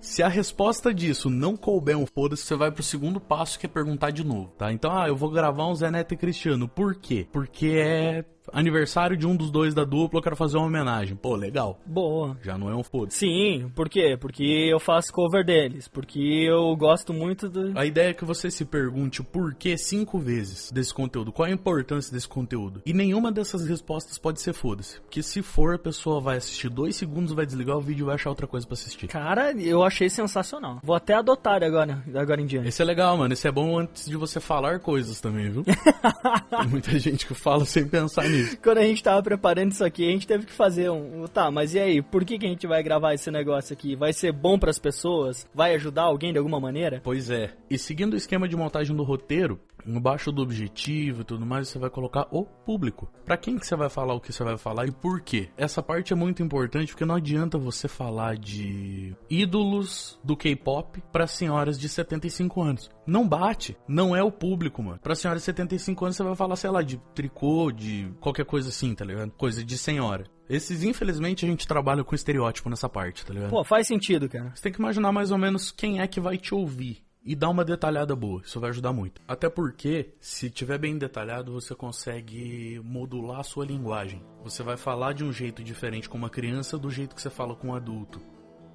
Se 0.00 0.22
a 0.22 0.28
resposta 0.28 0.94
disso 0.94 1.28
não 1.28 1.56
couber 1.58 1.96
um 1.98 2.06
foda-se, 2.06 2.42
você 2.42 2.54
vai 2.56 2.70
pro 2.70 2.82
segundo 2.82 3.20
passo 3.20 3.58
que 3.58 3.66
é 3.66 3.68
perguntar 3.68 4.12
de 4.12 4.24
novo, 4.24 4.48
tá? 4.56 4.72
Então, 4.72 4.96
ah, 4.96 5.08
eu 5.08 5.16
vou 5.16 5.30
gravar 5.30 5.66
um 5.68 5.74
Zé 5.74 5.90
Neto 5.90 6.14
e 6.14 6.16
Cristiano. 6.16 6.66
Por 6.68 6.94
quê? 6.94 7.26
Porque 7.30 7.66
é 7.66 8.24
aniversário 8.52 9.16
de 9.16 9.26
um 9.26 9.36
dos 9.36 9.50
dois 9.50 9.74
da 9.74 9.84
dupla, 9.84 10.18
eu 10.18 10.22
quero 10.22 10.36
fazer 10.36 10.56
uma 10.56 10.66
homenagem. 10.66 11.16
Pô, 11.16 11.34
legal. 11.34 11.78
Boa. 11.86 12.36
Já 12.42 12.56
não 12.56 12.70
é 12.70 12.74
um 12.74 12.82
foda-se. 12.82 13.18
Sim, 13.18 13.70
por 13.74 13.88
quê? 13.88 14.16
Porque 14.20 14.44
eu 14.44 14.78
faço 14.78 15.12
cover 15.12 15.44
deles. 15.44 15.88
Porque 15.88 16.20
eu 16.20 16.74
gosto 16.76 17.12
muito 17.12 17.48
do. 17.48 17.78
A 17.78 17.84
ideia 17.84 18.10
é 18.10 18.14
que 18.14 18.24
você 18.24 18.50
se 18.50 18.64
pergunte 18.64 19.20
o 19.20 19.24
porquê 19.24 19.76
cinco 19.76 20.18
vezes 20.18 20.70
desse 20.70 20.92
conteúdo, 20.92 21.32
qual 21.32 21.48
a 21.48 21.52
importância 21.52 22.12
desse 22.12 22.28
conteúdo. 22.28 22.82
E 22.84 22.92
nenhuma 22.92 23.32
dessas 23.32 23.66
respostas 23.66 24.18
pode 24.18 24.40
ser 24.40 24.52
foda-se. 24.52 25.00
Porque 25.00 25.22
se 25.22 25.42
for, 25.42 25.74
a 25.74 25.78
pessoa 25.78 26.20
vai 26.20 26.36
assistir 26.36 26.68
dois 26.68 26.96
segundos, 26.96 27.32
vai 27.32 27.46
desligar 27.46 27.76
o 27.76 27.80
vídeo 27.80 28.04
e 28.04 28.06
vai 28.06 28.14
achar 28.14 28.30
outra 28.30 28.46
coisa 28.46 28.66
pra 28.66 28.74
assistir. 28.74 29.08
Cara, 29.08 29.52
eu 29.52 29.82
achei 29.82 30.08
sensacional. 30.08 30.80
Vou 30.82 30.96
até 30.96 31.14
adotar 31.14 31.62
agora, 31.62 32.02
agora 32.14 32.40
em 32.40 32.46
diante. 32.46 32.68
Esse 32.68 32.82
é 32.82 32.84
legal, 32.84 33.16
mano. 33.16 33.32
Esse 33.32 33.48
é 33.48 33.52
bom 33.52 33.78
antes 33.78 34.06
de 34.06 34.16
você 34.16 34.40
falar 34.40 34.80
coisas 34.80 35.20
também, 35.20 35.50
viu? 35.50 35.64
Tem 36.50 36.68
muita 36.68 36.98
gente 36.98 37.26
que 37.26 37.34
fala 37.34 37.64
sem 37.64 37.86
pensar 37.86 38.28
nisso. 38.28 38.35
Quando 38.62 38.78
a 38.78 38.82
gente 38.82 39.02
tava 39.02 39.22
preparando 39.22 39.72
isso 39.72 39.84
aqui, 39.84 40.06
a 40.06 40.10
gente 40.10 40.26
teve 40.26 40.46
que 40.46 40.52
fazer 40.52 40.90
um. 40.90 41.26
Tá, 41.26 41.50
mas 41.50 41.74
e 41.74 41.78
aí? 41.78 42.02
Por 42.02 42.24
que, 42.24 42.38
que 42.38 42.46
a 42.46 42.48
gente 42.48 42.66
vai 42.66 42.82
gravar 42.82 43.14
esse 43.14 43.30
negócio 43.30 43.72
aqui? 43.72 43.96
Vai 43.96 44.12
ser 44.12 44.32
bom 44.32 44.58
pras 44.58 44.78
pessoas? 44.78 45.46
Vai 45.54 45.74
ajudar 45.74 46.02
alguém 46.02 46.32
de 46.32 46.38
alguma 46.38 46.60
maneira? 46.60 47.00
Pois 47.02 47.30
é. 47.30 47.52
E 47.70 47.78
seguindo 47.78 48.14
o 48.14 48.16
esquema 48.16 48.48
de 48.48 48.56
montagem 48.56 48.94
do 48.94 49.02
roteiro, 49.02 49.60
embaixo 49.86 50.32
do 50.32 50.42
objetivo 50.42 51.22
e 51.22 51.24
tudo 51.24 51.46
mais, 51.46 51.68
você 51.68 51.78
vai 51.78 51.90
colocar 51.90 52.26
o 52.30 52.44
público. 52.44 53.08
Pra 53.24 53.36
quem 53.36 53.58
que 53.58 53.66
você 53.66 53.76
vai 53.76 53.88
falar 53.88 54.14
o 54.14 54.20
que 54.20 54.32
você 54.32 54.42
vai 54.42 54.58
falar 54.58 54.86
e 54.86 54.92
por 54.92 55.20
quê? 55.20 55.48
Essa 55.56 55.82
parte 55.82 56.12
é 56.12 56.16
muito 56.16 56.42
importante 56.42 56.92
porque 56.92 57.04
não 57.04 57.14
adianta 57.14 57.58
você 57.58 57.88
falar 57.88 58.36
de 58.36 59.14
ídolos 59.30 60.18
do 60.22 60.36
K-pop 60.36 61.02
pra 61.12 61.26
senhoras 61.26 61.78
de 61.78 61.88
75 61.88 62.62
anos. 62.62 62.90
Não 63.06 63.26
bate. 63.26 63.76
Não 63.86 64.16
é 64.16 64.22
o 64.22 64.32
público, 64.32 64.82
mano. 64.82 64.98
Pra 64.98 65.14
senhora 65.14 65.38
de 65.38 65.44
75 65.44 66.04
anos 66.04 66.16
você 66.16 66.24
vai 66.24 66.34
falar, 66.34 66.56
sei 66.56 66.70
lá, 66.70 66.82
de 66.82 66.98
tricô, 67.14 67.70
de 67.70 68.12
qualquer 68.26 68.44
coisa 68.44 68.70
assim, 68.70 68.92
tá 68.92 69.04
ligado? 69.04 69.30
Coisa 69.32 69.64
de 69.64 69.78
senhora. 69.78 70.26
Esses, 70.48 70.82
infelizmente, 70.82 71.44
a 71.44 71.48
gente 71.48 71.66
trabalha 71.66 72.02
com 72.02 72.12
estereótipo 72.12 72.68
nessa 72.68 72.88
parte, 72.88 73.24
tá 73.24 73.32
ligado? 73.32 73.50
Pô, 73.50 73.62
faz 73.62 73.86
sentido, 73.86 74.28
cara. 74.28 74.50
Você 74.52 74.64
tem 74.64 74.72
que 74.72 74.80
imaginar 74.80 75.12
mais 75.12 75.30
ou 75.30 75.38
menos 75.38 75.70
quem 75.70 76.00
é 76.00 76.08
que 76.08 76.20
vai 76.20 76.36
te 76.36 76.52
ouvir. 76.52 77.04
E 77.24 77.34
dar 77.34 77.50
uma 77.50 77.64
detalhada 77.64 78.14
boa, 78.14 78.40
isso 78.44 78.60
vai 78.60 78.70
ajudar 78.70 78.92
muito. 78.92 79.20
Até 79.26 79.48
porque, 79.48 80.14
se 80.20 80.48
tiver 80.48 80.78
bem 80.78 80.96
detalhado, 80.96 81.52
você 81.52 81.74
consegue 81.74 82.80
modular 82.84 83.40
a 83.40 83.44
sua 83.44 83.64
linguagem. 83.64 84.22
Você 84.44 84.62
vai 84.62 84.76
falar 84.76 85.12
de 85.12 85.24
um 85.24 85.32
jeito 85.32 85.62
diferente 85.62 86.08
com 86.08 86.16
uma 86.16 86.30
criança 86.30 86.78
do 86.78 86.88
jeito 86.88 87.16
que 87.16 87.22
você 87.22 87.30
fala 87.30 87.54
com 87.54 87.68
um 87.68 87.74
adulto. 87.74 88.20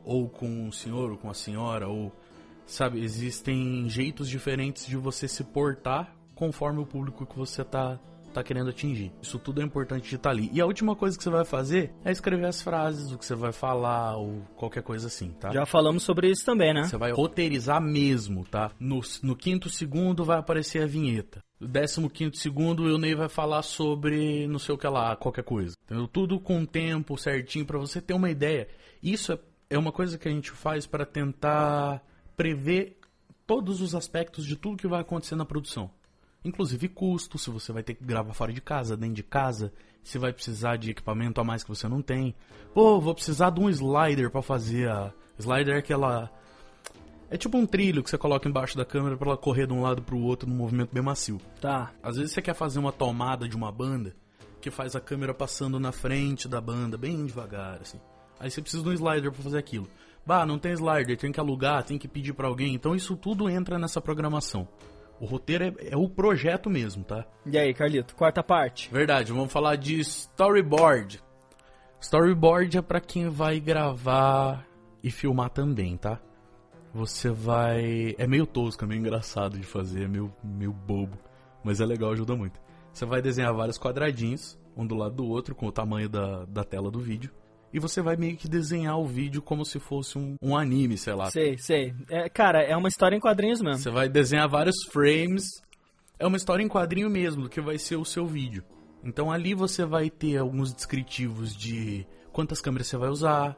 Ou 0.04 0.30
com 0.30 0.48
um 0.48 0.72
senhor, 0.72 1.12
ou 1.12 1.18
com 1.18 1.30
a 1.30 1.34
senhora, 1.34 1.88
ou. 1.88 2.14
Sabe, 2.66 3.02
existem 3.04 3.90
jeitos 3.90 4.30
diferentes 4.30 4.86
de 4.86 4.96
você 4.96 5.28
se 5.28 5.44
portar 5.44 6.16
conforme 6.36 6.82
o 6.82 6.86
público 6.86 7.26
que 7.26 7.38
você 7.38 7.64
tá, 7.64 8.00
tá 8.32 8.44
querendo 8.44 8.70
atingir. 8.70 9.12
Isso 9.22 9.38
tudo 9.40 9.62
é 9.62 9.64
importante 9.64 10.10
de 10.10 10.16
estar 10.16 10.30
ali. 10.30 10.50
E 10.54 10.62
a 10.62 10.66
última 10.66 10.96
coisa 10.96 11.18
que 11.18 11.24
você 11.24 11.30
vai 11.30 11.46
fazer 11.46 11.94
é 12.04 12.12
escrever 12.12 12.46
as 12.46 12.62
frases, 12.62 13.12
o 13.12 13.18
que 13.18 13.26
você 13.26 13.36
vai 13.36 13.52
falar, 13.52 14.18
ou 14.18 14.42
qualquer 14.56 14.84
coisa 14.84 15.08
assim, 15.08 15.32
tá? 15.32 15.52
Já 15.52 15.66
falamos 15.66 16.04
sobre 16.04 16.30
isso 16.30 16.46
também, 16.46 16.74
né? 16.74 16.84
Você 16.84 16.98
vai 16.98 17.12
roteirizar 17.12 17.82
mesmo, 17.82 18.46
tá? 18.46 18.72
No, 18.80 19.02
no 19.22 19.36
quinto 19.36 19.70
segundo 19.70 20.24
vai 20.24 20.38
aparecer 20.38 20.84
a 20.84 20.88
vinheta. 20.88 21.44
No 21.60 21.68
décimo 21.68 22.10
quinto 22.10 22.38
segundo, 22.38 22.84
o 22.84 22.98
Ney 22.98 23.14
vai 23.14 23.30
falar 23.30 23.62
sobre 23.62 24.48
não 24.48 24.58
sei 24.58 24.74
o 24.74 24.78
que 24.78 24.88
lá, 24.88 25.16
qualquer 25.16 25.44
coisa. 25.44 25.76
Entendeu? 25.86 26.08
Tudo 26.08 26.40
com 26.40 26.66
tempo 26.66 27.18
certinho 27.18 27.66
pra 27.66 27.78
você 27.78 28.02
ter 28.02 28.14
uma 28.14 28.32
ideia. 28.32 28.68
Isso 29.02 29.34
é, 29.34 29.40
é 29.70 29.78
uma 29.78 29.92
coisa 29.92 30.18
que 30.18 30.28
a 30.28 30.32
gente 30.32 30.52
faz 30.52 30.88
para 30.88 31.06
tentar 31.06 32.04
prever 32.36 32.98
todos 33.46 33.82
os 33.82 33.94
aspectos 33.94 34.46
de 34.46 34.56
tudo 34.56 34.78
que 34.78 34.88
vai 34.88 35.02
acontecer 35.02 35.36
na 35.36 35.46
produção. 35.46 35.92
Inclusive 36.44 36.90
custo, 36.90 37.38
se 37.38 37.50
você 37.50 37.72
vai 37.72 37.84
ter 37.84 37.94
que 37.94 38.04
gravar 38.04 38.34
fora 38.34 38.52
de 38.52 38.62
casa, 38.62 38.98
dentro 38.98 39.16
de 39.16 39.24
casa, 39.24 39.72
se 40.04 40.18
vai 40.18 40.34
precisar 40.34 40.78
de 40.78 40.90
equipamento 40.90 41.40
a 41.40 41.44
mais 41.44 41.64
que 41.64 41.70
você 41.70 41.88
não 41.88 42.02
tem. 42.02 42.36
Pô, 42.74 43.00
vou 43.00 43.14
precisar 43.14 43.52
de 43.52 43.60
um 43.60 43.70
slider 43.70 44.32
pra 44.32 44.42
fazer 44.42 44.90
a. 44.90 45.14
Slider 45.38 45.76
é 45.76 45.80
aquela. 45.80 46.32
É 47.30 47.38
tipo 47.38 47.58
um 47.58 47.66
trilho 47.66 48.04
que 48.04 48.10
você 48.10 48.18
coloca 48.18 48.50
embaixo 48.50 48.76
da 48.76 48.84
câmera 48.84 49.16
pra 49.16 49.30
ela 49.30 49.38
correr 49.38 49.68
de 49.68 49.74
um 49.74 49.82
lado 49.82 50.02
pro 50.02 50.20
outro 50.20 50.50
num 50.50 50.56
movimento 50.56 50.94
bem 50.94 51.04
macio. 51.04 51.40
Tá. 51.62 51.92
Às 52.02 52.18
vezes 52.18 52.32
você 52.34 52.42
quer 52.42 52.56
fazer 52.56 52.80
uma 52.80 52.92
tomada 52.92 53.48
de 53.48 53.56
uma 53.56 53.72
banda 53.72 54.16
que 54.60 54.70
faz 54.70 54.96
a 54.96 55.00
câmera 55.00 55.34
passando 55.34 55.80
na 55.80 55.92
frente 55.92 56.48
da 56.48 56.60
banda, 56.60 56.98
bem 56.98 57.26
devagar, 57.26 57.80
assim. 57.82 58.00
Aí 58.40 58.50
você 58.50 58.62
precisa 58.62 58.84
de 58.84 58.90
um 58.90 58.94
slider 58.94 59.32
pra 59.32 59.44
fazer 59.44 59.58
aquilo. 59.58 59.88
Bah, 60.26 60.46
não 60.46 60.60
tem 60.60 60.74
slider, 60.74 61.18
tem 61.18 61.32
que 61.32 61.40
alugar, 61.40 61.84
tem 61.84 61.98
que 61.98 62.08
pedir 62.08 62.34
pra 62.34 62.48
alguém. 62.48 62.74
Então 62.74 62.96
isso 62.96 63.16
tudo 63.16 63.50
entra 63.50 63.80
nessa 63.80 64.02
programação. 64.02 64.68
O 65.22 65.26
roteiro 65.26 65.64
é, 65.64 65.92
é 65.92 65.96
o 65.96 66.10
projeto 66.10 66.68
mesmo, 66.68 67.04
tá? 67.04 67.28
E 67.46 67.56
aí, 67.56 67.76
Carlito, 67.76 68.16
quarta 68.16 68.42
parte. 68.42 68.90
Verdade, 68.92 69.32
vamos 69.32 69.54
falar 69.54 69.76
de 69.76 70.00
storyboard. 70.00 71.22
Storyboard 72.00 72.80
é 72.80 72.82
pra 72.82 73.00
quem 73.00 73.30
vai 73.30 73.60
gravar 73.60 74.66
e 75.04 75.12
filmar 75.12 75.52
também, 75.52 75.96
tá? 75.96 76.20
Você 76.92 77.30
vai. 77.30 78.16
É 78.18 78.26
meio 78.26 78.48
tosco, 78.48 78.84
é 78.84 78.88
meio 78.88 79.00
engraçado 79.00 79.60
de 79.60 79.66
fazer, 79.66 80.06
é 80.06 80.08
meio, 80.08 80.34
meio 80.44 80.74
bobo. 80.74 81.16
Mas 81.64 81.80
é 81.80 81.86
legal, 81.86 82.12
ajuda 82.12 82.36
muito. 82.36 82.60
Você 82.92 83.06
vai 83.06 83.22
desenhar 83.22 83.54
vários 83.54 83.78
quadradinhos, 83.78 84.60
um 84.76 84.88
do 84.88 84.96
lado 84.96 85.18
do 85.18 85.28
outro, 85.28 85.54
com 85.54 85.68
o 85.68 85.72
tamanho 85.72 86.10
da, 86.10 86.46
da 86.46 86.64
tela 86.64 86.90
do 86.90 87.00
vídeo. 87.00 87.32
E 87.74 87.80
você 87.80 88.02
vai 88.02 88.16
meio 88.16 88.36
que 88.36 88.48
desenhar 88.48 88.98
o 89.00 89.06
vídeo 89.06 89.42
como 89.42 89.66
se 89.66 89.80
fosse 89.80 90.18
um, 90.18 90.36
um 90.42 90.58
anime, 90.58 90.98
sei 90.98 91.14
lá. 91.14 91.32
Sei, 91.32 91.58
sei. 91.58 91.94
É, 92.10 92.30
cara, 92.30 92.62
é 92.62 92.76
uma 92.76 92.90
história 92.90 93.16
em 93.16 93.20
quadrinhos 93.20 93.62
mesmo. 93.62 93.82
Você 93.82 93.90
vai 93.90 94.10
desenhar 94.10 94.50
vários 94.50 94.76
frames. 94.92 95.62
É 96.20 96.28
uma 96.28 96.38
história 96.38 96.64
em 96.64 96.68
quadrinho 96.68 97.10
mesmo, 97.10 97.50
que 97.50 97.62
vai 97.62 97.78
ser 97.78 97.96
o 97.96 98.06
seu 98.06 98.28
vídeo. 98.28 98.64
Então 99.04 99.32
ali 99.32 99.54
você 99.54 99.86
vai 99.86 100.10
ter 100.10 100.38
alguns 100.38 100.74
descritivos 100.74 101.56
de 101.56 102.06
quantas 102.32 102.62
câmeras 102.62 102.88
você 102.88 102.98
vai 102.98 103.10
usar, 103.10 103.58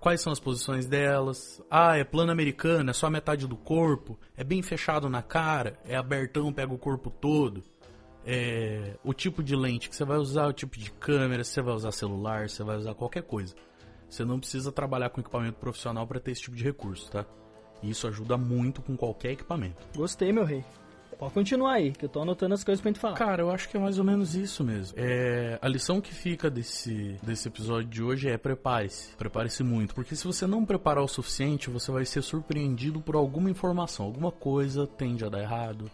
quais 0.00 0.20
são 0.20 0.32
as 0.32 0.40
posições 0.40 0.86
delas. 0.86 1.62
Ah, 1.70 1.96
é 1.96 2.04
plano 2.04 2.32
americano, 2.32 2.90
é 2.90 2.92
só 2.92 3.08
metade 3.08 3.46
do 3.46 3.56
corpo, 3.56 4.18
é 4.36 4.42
bem 4.42 4.62
fechado 4.62 5.08
na 5.08 5.22
cara, 5.22 5.78
é 5.84 5.94
abertão, 5.96 6.52
pega 6.52 6.74
o 6.74 6.78
corpo 6.78 7.10
todo. 7.10 7.62
É, 8.26 8.96
o 9.04 9.12
tipo 9.12 9.42
de 9.42 9.54
lente 9.54 9.88
que 9.88 9.96
você 9.96 10.04
vai 10.04 10.16
usar, 10.16 10.46
o 10.46 10.52
tipo 10.52 10.78
de 10.78 10.90
câmera, 10.90 11.44
se 11.44 11.52
você 11.52 11.62
vai 11.62 11.74
usar 11.74 11.92
celular, 11.92 12.48
se 12.48 12.56
você 12.56 12.64
vai 12.64 12.76
usar 12.76 12.94
qualquer 12.94 13.22
coisa. 13.22 13.54
Você 14.08 14.24
não 14.24 14.38
precisa 14.38 14.70
trabalhar 14.70 15.10
com 15.10 15.20
equipamento 15.20 15.58
profissional 15.58 16.06
para 16.06 16.20
ter 16.20 16.32
esse 16.32 16.42
tipo 16.42 16.56
de 16.56 16.64
recurso, 16.64 17.10
tá? 17.10 17.26
E 17.82 17.90
isso 17.90 18.06
ajuda 18.06 18.36
muito 18.36 18.80
com 18.80 18.96
qualquer 18.96 19.32
equipamento. 19.32 19.86
Gostei, 19.94 20.32
meu 20.32 20.44
rei. 20.44 20.64
Pode 21.18 21.32
continuar 21.32 21.74
aí, 21.74 21.92
que 21.92 22.04
eu 22.04 22.08
tô 22.08 22.22
anotando 22.22 22.54
as 22.54 22.64
coisas 22.64 22.80
pra 22.80 22.90
gente 22.90 23.00
falar. 23.00 23.14
Cara, 23.14 23.42
eu 23.42 23.50
acho 23.50 23.68
que 23.68 23.76
é 23.76 23.80
mais 23.80 23.98
ou 23.98 24.04
menos 24.04 24.34
isso 24.34 24.64
mesmo. 24.64 24.94
É, 24.98 25.58
a 25.62 25.68
lição 25.68 26.00
que 26.00 26.12
fica 26.12 26.50
desse, 26.50 27.18
desse 27.22 27.48
episódio 27.48 27.88
de 27.88 28.02
hoje 28.02 28.28
é 28.28 28.36
prepare-se. 28.36 29.14
Prepare-se 29.16 29.62
muito. 29.62 29.94
Porque 29.94 30.16
se 30.16 30.24
você 30.24 30.46
não 30.46 30.64
preparar 30.64 31.04
o 31.04 31.08
suficiente, 31.08 31.70
você 31.70 31.92
vai 31.92 32.04
ser 32.04 32.22
surpreendido 32.22 33.00
por 33.00 33.14
alguma 33.14 33.50
informação. 33.50 34.06
Alguma 34.06 34.32
coisa 34.32 34.86
tende 34.86 35.24
a 35.24 35.28
dar 35.28 35.40
errado, 35.40 35.90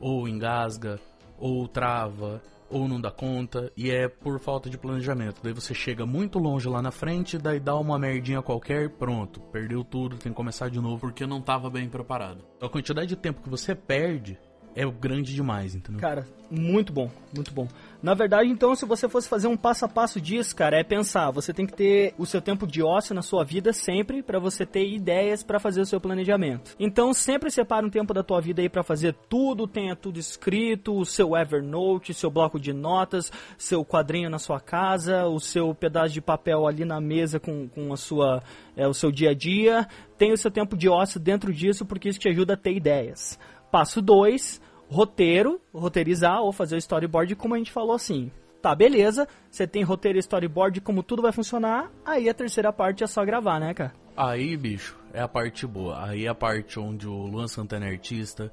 ou 0.00 0.28
engasga, 0.28 0.98
ou 1.44 1.68
trava, 1.68 2.42
ou 2.70 2.88
não 2.88 2.98
dá 2.98 3.10
conta, 3.10 3.70
e 3.76 3.90
é 3.90 4.08
por 4.08 4.40
falta 4.40 4.70
de 4.70 4.78
planejamento. 4.78 5.42
Daí 5.42 5.52
você 5.52 5.74
chega 5.74 6.06
muito 6.06 6.38
longe 6.38 6.66
lá 6.66 6.80
na 6.80 6.90
frente, 6.90 7.36
daí 7.36 7.60
dá 7.60 7.76
uma 7.76 7.98
merdinha 7.98 8.40
qualquer, 8.40 8.88
pronto, 8.88 9.40
perdeu 9.52 9.84
tudo, 9.84 10.16
tem 10.16 10.32
que 10.32 10.36
começar 10.36 10.70
de 10.70 10.80
novo 10.80 11.00
porque 11.00 11.26
não 11.26 11.42
tava 11.42 11.68
bem 11.68 11.86
preparado. 11.86 12.42
Então 12.56 12.66
a 12.66 12.72
quantidade 12.72 13.08
de 13.08 13.16
tempo 13.16 13.42
que 13.42 13.50
você 13.50 13.74
perde 13.74 14.38
é 14.74 14.84
grande 14.86 15.34
demais, 15.34 15.74
entendeu? 15.74 16.00
Cara, 16.00 16.26
muito 16.50 16.92
bom, 16.92 17.10
muito 17.34 17.52
bom. 17.52 17.68
Na 18.02 18.12
verdade, 18.12 18.50
então, 18.50 18.74
se 18.74 18.84
você 18.84 19.08
fosse 19.08 19.28
fazer 19.28 19.48
um 19.48 19.56
passo 19.56 19.84
a 19.84 19.88
passo 19.88 20.20
disso, 20.20 20.54
cara, 20.54 20.78
é 20.78 20.84
pensar, 20.84 21.30
você 21.30 21.54
tem 21.54 21.64
que 21.64 21.72
ter 21.72 22.14
o 22.18 22.26
seu 22.26 22.40
tempo 22.40 22.66
de 22.66 22.82
ócio 22.82 23.14
na 23.14 23.22
sua 23.22 23.44
vida 23.44 23.72
sempre 23.72 24.22
para 24.22 24.38
você 24.38 24.66
ter 24.66 24.86
ideias 24.86 25.42
para 25.42 25.58
fazer 25.58 25.80
o 25.80 25.86
seu 25.86 26.00
planejamento. 26.00 26.74
Então, 26.78 27.14
sempre 27.14 27.50
separa 27.50 27.86
um 27.86 27.90
tempo 27.90 28.12
da 28.12 28.22
tua 28.22 28.40
vida 28.40 28.60
aí 28.60 28.68
para 28.68 28.82
fazer 28.82 29.14
tudo, 29.28 29.66
tenha 29.66 29.96
tudo 29.96 30.18
escrito, 30.18 30.94
o 30.94 31.06
seu 31.06 31.36
Evernote, 31.36 32.12
seu 32.12 32.30
bloco 32.30 32.60
de 32.60 32.72
notas, 32.72 33.32
seu 33.56 33.84
quadrinho 33.84 34.28
na 34.28 34.38
sua 34.38 34.60
casa, 34.60 35.26
o 35.26 35.40
seu 35.40 35.74
pedaço 35.74 36.12
de 36.12 36.20
papel 36.20 36.66
ali 36.66 36.84
na 36.84 37.00
mesa 37.00 37.40
com, 37.40 37.68
com 37.68 37.92
a 37.92 37.96
sua, 37.96 38.42
é, 38.76 38.86
o 38.86 38.94
seu 38.94 39.10
dia 39.10 39.30
a 39.30 39.34
dia. 39.34 39.88
Tenha 40.18 40.34
o 40.34 40.38
seu 40.38 40.50
tempo 40.50 40.76
de 40.76 40.88
ócio 40.88 41.18
dentro 41.18 41.52
disso 41.52 41.86
porque 41.86 42.08
isso 42.08 42.18
te 42.18 42.28
ajuda 42.28 42.54
a 42.54 42.56
ter 42.56 42.72
ideias. 42.72 43.38
Passo 43.74 44.00
2, 44.00 44.60
roteiro, 44.88 45.60
roteirizar 45.74 46.40
ou 46.40 46.52
fazer 46.52 46.76
o 46.76 46.78
storyboard, 46.78 47.34
como 47.34 47.56
a 47.56 47.58
gente 47.58 47.72
falou 47.72 47.92
assim. 47.92 48.30
Tá, 48.62 48.72
beleza, 48.72 49.26
você 49.50 49.66
tem 49.66 49.82
roteiro 49.82 50.16
e 50.16 50.20
storyboard, 50.20 50.80
como 50.80 51.02
tudo 51.02 51.22
vai 51.22 51.32
funcionar, 51.32 51.90
aí 52.06 52.28
a 52.28 52.34
terceira 52.34 52.72
parte 52.72 53.02
é 53.02 53.06
só 53.08 53.24
gravar, 53.24 53.58
né, 53.58 53.74
cara? 53.74 53.92
Aí, 54.16 54.56
bicho, 54.56 54.96
é 55.12 55.20
a 55.20 55.26
parte 55.26 55.66
boa. 55.66 56.06
Aí 56.06 56.24
é 56.24 56.28
a 56.28 56.34
parte 56.36 56.78
onde 56.78 57.08
o 57.08 57.26
Luan 57.26 57.48
Santana 57.48 57.86
é 57.86 57.90
artista, 57.90 58.52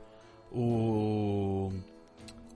o, 0.51 1.69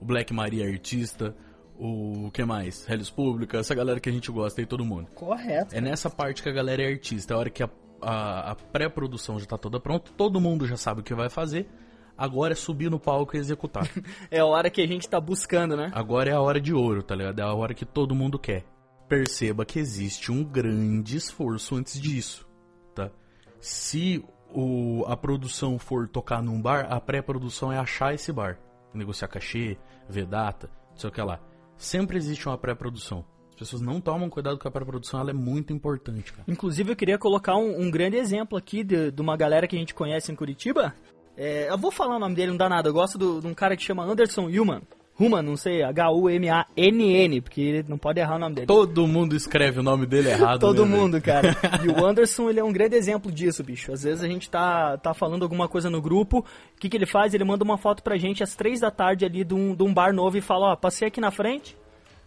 o 0.00 0.04
Black 0.04 0.34
Maria 0.34 0.64
é 0.64 0.68
artista, 0.68 1.36
o 1.78 2.32
que 2.32 2.44
mais? 2.44 2.84
Hellis 2.90 3.10
Pública, 3.10 3.58
essa 3.58 3.76
galera 3.76 4.00
que 4.00 4.08
a 4.08 4.12
gente 4.12 4.28
gosta 4.32 4.60
aí, 4.60 4.66
todo 4.66 4.84
mundo. 4.84 5.06
Correto. 5.14 5.72
É 5.72 5.80
nessa 5.80 6.10
parte 6.10 6.42
que 6.42 6.48
a 6.48 6.52
galera 6.52 6.82
é 6.82 6.88
artista, 6.88 7.32
é 7.32 7.36
a 7.36 7.38
hora 7.38 7.48
que 7.48 7.62
a, 7.62 7.70
a, 8.02 8.50
a 8.50 8.54
pré-produção 8.56 9.38
já 9.38 9.46
tá 9.46 9.56
toda 9.56 9.78
pronta, 9.78 10.10
todo 10.16 10.40
mundo 10.40 10.66
já 10.66 10.76
sabe 10.76 11.00
o 11.00 11.04
que 11.04 11.14
vai 11.14 11.30
fazer, 11.30 11.68
agora 12.16 12.52
é 12.52 12.56
subir 12.56 12.90
no 12.90 12.98
palco 12.98 13.36
e 13.36 13.40
executar. 13.40 13.88
é 14.30 14.40
a 14.40 14.46
hora 14.46 14.70
que 14.70 14.80
a 14.80 14.86
gente 14.86 15.08
tá 15.08 15.20
buscando, 15.20 15.76
né? 15.76 15.90
Agora 15.94 16.30
é 16.30 16.32
a 16.32 16.40
hora 16.40 16.60
de 16.60 16.72
ouro, 16.72 17.02
tá 17.02 17.14
ligado? 17.14 17.40
É 17.40 17.42
a 17.42 17.54
hora 17.54 17.74
que 17.74 17.84
todo 17.84 18.14
mundo 18.14 18.38
quer. 18.38 18.64
Perceba 19.08 19.64
que 19.64 19.78
existe 19.78 20.32
um 20.32 20.42
grande 20.42 21.16
esforço 21.16 21.76
antes 21.76 22.00
disso, 22.00 22.46
tá? 22.94 23.10
Se 23.60 24.24
o, 24.52 25.04
a 25.06 25.16
produção 25.16 25.78
for 25.78 26.08
tocar 26.08 26.42
num 26.42 26.60
bar, 26.60 26.86
a 26.90 27.00
pré-produção 27.00 27.72
é 27.72 27.78
achar 27.78 28.14
esse 28.14 28.32
bar. 28.32 28.58
Negociar 28.94 29.28
cachê, 29.28 29.76
ver 30.08 30.26
data, 30.26 30.70
não 30.90 30.96
sei 30.96 31.10
o 31.10 31.12
que 31.12 31.20
lá. 31.22 31.40
Sempre 31.76 32.16
existe 32.16 32.48
uma 32.48 32.56
pré-produção. 32.56 33.24
As 33.50 33.60
pessoas 33.60 33.80
não 33.80 34.02
tomam 34.02 34.28
cuidado 34.28 34.58
com 34.58 34.68
a 34.68 34.70
pré-produção, 34.70 35.20
ela 35.20 35.30
é 35.30 35.34
muito 35.34 35.72
importante, 35.72 36.30
cara. 36.30 36.44
Inclusive, 36.46 36.92
eu 36.92 36.96
queria 36.96 37.18
colocar 37.18 37.56
um, 37.56 37.80
um 37.80 37.90
grande 37.90 38.16
exemplo 38.16 38.56
aqui 38.56 38.84
de, 38.84 39.10
de, 39.10 39.22
uma 39.22 39.34
galera 39.34 39.66
que 39.66 39.74
a 39.74 39.78
gente 39.78 39.94
conhece 39.94 40.30
em 40.30 40.34
Curitiba. 40.34 40.94
É, 41.36 41.70
eu 41.70 41.78
vou 41.78 41.90
falar 41.90 42.16
o 42.16 42.18
nome 42.18 42.34
dele, 42.34 42.50
não 42.50 42.56
dá 42.56 42.68
nada. 42.68 42.88
Eu 42.88 42.92
gosto 42.92 43.18
do, 43.18 43.40
de 43.40 43.46
um 43.46 43.54
cara 43.54 43.76
que 43.76 43.82
chama 43.82 44.04
Anderson 44.04 44.46
Human. 44.46 44.82
Human, 45.18 45.42
não 45.42 45.56
sei, 45.56 45.82
H-U-M-A-N-N, 45.82 47.40
porque 47.40 47.60
ele 47.60 47.84
não 47.88 47.96
pode 47.96 48.20
errar 48.20 48.36
o 48.36 48.38
nome 48.38 48.54
dele. 48.54 48.66
Todo 48.66 49.06
mundo 49.06 49.34
escreve 49.34 49.80
o 49.80 49.82
nome 49.82 50.04
dele 50.04 50.28
errado. 50.28 50.60
Todo 50.60 50.84
né, 50.84 50.94
mundo, 50.94 51.20
cara. 51.22 51.56
E 51.82 51.88
o 51.88 52.04
Anderson, 52.04 52.50
ele 52.50 52.60
é 52.60 52.64
um 52.64 52.72
grande 52.72 52.96
exemplo 52.96 53.32
disso, 53.32 53.64
bicho. 53.64 53.92
Às 53.92 54.02
vezes 54.02 54.22
a 54.22 54.28
gente 54.28 54.50
tá, 54.50 54.98
tá 54.98 55.14
falando 55.14 55.42
alguma 55.42 55.68
coisa 55.68 55.88
no 55.88 56.02
grupo, 56.02 56.40
o 56.40 56.44
que, 56.78 56.88
que 56.90 56.96
ele 56.96 57.06
faz? 57.06 57.32
Ele 57.32 57.44
manda 57.44 57.64
uma 57.64 57.78
foto 57.78 58.02
pra 58.02 58.18
gente 58.18 58.42
às 58.42 58.54
três 58.54 58.80
da 58.80 58.90
tarde 58.90 59.24
ali 59.24 59.42
de 59.42 59.54
um, 59.54 59.74
de 59.74 59.82
um 59.82 59.92
bar 59.92 60.12
novo 60.12 60.36
e 60.36 60.42
fala, 60.42 60.72
ó, 60.72 60.76
passei 60.76 61.08
aqui 61.08 61.20
na 61.20 61.30
frente, 61.30 61.76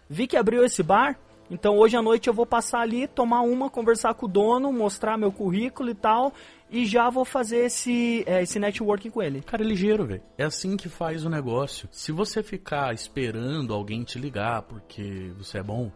vi 0.09 0.25
que 0.25 0.35
abriu 0.35 0.63
esse 0.63 0.81
bar, 0.81 1.15
então 1.51 1.77
hoje 1.77 1.95
à 1.95 2.01
noite 2.01 2.27
eu 2.27 2.33
vou 2.33 2.45
passar 2.45 2.81
ali, 2.81 3.07
tomar 3.07 3.41
uma, 3.41 3.69
conversar 3.69 4.13
com 4.13 4.25
o 4.25 4.29
dono, 4.29 4.71
mostrar 4.71 5.17
meu 5.17 5.31
currículo 5.31 5.89
e 5.89 5.95
tal, 5.95 6.33
e 6.69 6.85
já 6.85 7.09
vou 7.09 7.25
fazer 7.25 7.65
esse, 7.65 8.23
é, 8.27 8.43
esse 8.43 8.59
networking 8.59 9.09
com 9.09 9.21
ele. 9.21 9.41
Cara, 9.41 9.63
é 9.63 9.65
ligeiro, 9.65 10.05
velho. 10.05 10.21
É 10.37 10.43
assim 10.43 10.77
que 10.77 10.87
faz 10.87 11.25
o 11.25 11.29
negócio. 11.29 11.89
Se 11.91 12.11
você 12.11 12.43
ficar 12.43 12.93
esperando 12.93 13.73
alguém 13.73 14.03
te 14.03 14.19
ligar 14.19 14.61
porque 14.61 15.31
você 15.37 15.57
é 15.57 15.63
bom, 15.63 15.91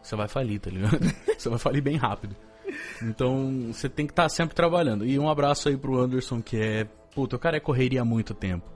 você 0.00 0.14
vai 0.14 0.28
falir, 0.28 0.60
tá 0.60 0.70
ligado? 0.70 0.98
você 1.36 1.48
vai 1.48 1.58
falir 1.58 1.82
bem 1.82 1.96
rápido. 1.96 2.36
Então, 3.02 3.72
você 3.72 3.88
tem 3.88 4.06
que 4.06 4.12
estar 4.12 4.24
tá 4.24 4.28
sempre 4.28 4.54
trabalhando. 4.54 5.04
E 5.04 5.18
um 5.18 5.28
abraço 5.28 5.68
aí 5.68 5.76
pro 5.76 5.98
Anderson, 5.98 6.40
que 6.40 6.56
é. 6.56 6.84
Puta, 7.14 7.36
o 7.36 7.38
cara 7.38 7.56
é 7.56 7.60
correria 7.60 8.00
há 8.00 8.04
muito 8.04 8.32
tempo. 8.32 8.70